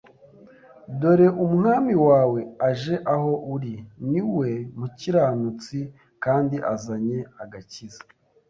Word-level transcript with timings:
dore 0.99 1.27
Umwami 1.45 1.93
wawe 2.07 2.39
aje 2.67 2.95
aho 3.13 3.31
uri, 3.53 3.75
niwe 4.11 4.49
mukiranutsi 4.79 5.77
kandi 6.23 6.55
azanye 6.73 7.19
agakiza 7.43 8.01